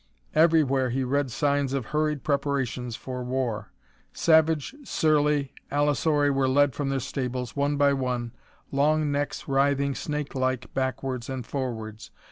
[0.33, 3.71] Everywhere he read signs of hurried preparations for war.
[4.13, 8.31] Savage, surly allosauri were led from their stables, one by one,
[8.71, 12.09] long necks writhing snakelike backwards and forwards.